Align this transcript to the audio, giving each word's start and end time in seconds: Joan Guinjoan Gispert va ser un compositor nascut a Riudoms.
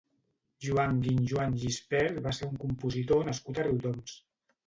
Joan 0.67 1.01
Guinjoan 1.07 1.57
Gispert 1.63 2.17
va 2.27 2.33
ser 2.37 2.49
un 2.53 2.57
compositor 2.63 3.23
nascut 3.29 3.59
a 3.59 3.67
Riudoms. 3.69 4.17